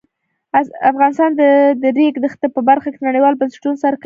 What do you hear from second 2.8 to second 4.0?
کې نړیوالو بنسټونو سره کار کوي.